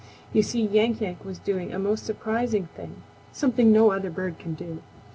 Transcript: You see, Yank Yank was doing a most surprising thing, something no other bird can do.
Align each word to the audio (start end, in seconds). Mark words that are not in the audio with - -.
You 0.33 0.41
see, 0.41 0.65
Yank 0.65 0.99
Yank 0.99 1.23
was 1.23 1.37
doing 1.37 1.71
a 1.71 1.77
most 1.77 2.07
surprising 2.07 2.69
thing, 2.75 3.03
something 3.31 3.71
no 3.71 3.91
other 3.91 4.09
bird 4.09 4.39
can 4.39 4.55
do. 4.55 4.81